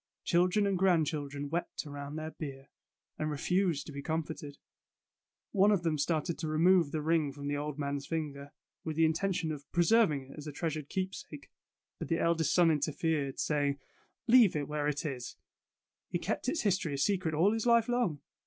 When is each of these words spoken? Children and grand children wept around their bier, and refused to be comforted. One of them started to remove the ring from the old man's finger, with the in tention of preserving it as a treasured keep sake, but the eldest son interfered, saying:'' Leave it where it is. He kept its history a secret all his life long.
Children 0.23 0.65
and 0.65 0.79
grand 0.79 1.05
children 1.05 1.47
wept 1.47 1.85
around 1.85 2.15
their 2.15 2.31
bier, 2.31 2.69
and 3.19 3.29
refused 3.29 3.85
to 3.85 3.91
be 3.91 4.01
comforted. 4.01 4.57
One 5.51 5.69
of 5.71 5.83
them 5.83 5.99
started 5.99 6.39
to 6.39 6.47
remove 6.47 6.89
the 6.91 7.03
ring 7.03 7.31
from 7.31 7.47
the 7.47 7.57
old 7.57 7.77
man's 7.77 8.07
finger, 8.07 8.51
with 8.83 8.95
the 8.95 9.05
in 9.05 9.13
tention 9.13 9.51
of 9.51 9.71
preserving 9.71 10.31
it 10.31 10.37
as 10.39 10.47
a 10.47 10.51
treasured 10.51 10.89
keep 10.89 11.13
sake, 11.13 11.51
but 11.99 12.07
the 12.07 12.17
eldest 12.17 12.51
son 12.51 12.71
interfered, 12.71 13.37
saying:'' 13.39 13.77
Leave 14.35 14.55
it 14.55 14.67
where 14.67 14.87
it 14.87 15.05
is. 15.05 15.35
He 16.09 16.17
kept 16.17 16.49
its 16.49 16.61
history 16.61 16.95
a 16.95 16.97
secret 16.97 17.35
all 17.35 17.53
his 17.53 17.67
life 17.67 17.87
long. 17.87 18.21